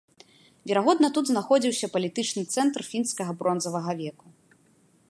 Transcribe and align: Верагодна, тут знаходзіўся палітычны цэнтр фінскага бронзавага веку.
Верагодна, 0.69 1.07
тут 1.17 1.25
знаходзіўся 1.31 1.91
палітычны 1.97 2.43
цэнтр 2.57 2.81
фінскага 2.91 3.31
бронзавага 3.45 3.91
веку. 4.03 4.27